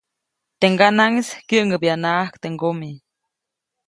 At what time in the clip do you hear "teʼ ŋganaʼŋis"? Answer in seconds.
0.59-1.27